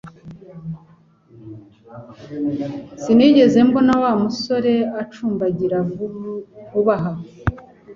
Sinigeze 3.01 3.57
mbona 3.67 3.93
Wa 4.01 4.11
musore 4.23 4.73
acumbagira 5.01 5.77
vuba 6.71 6.95
aha 6.99 7.13